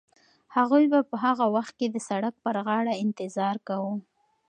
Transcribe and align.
هغوی 0.55 0.83
به 0.91 0.99
په 1.09 1.15
هغه 1.25 1.45
وخت 1.55 1.73
کې 1.79 1.87
د 1.91 1.97
سړک 2.07 2.33
پر 2.43 2.55
غاړه 2.65 2.93
انتظار 3.03 3.55
کاوه. 3.67 3.93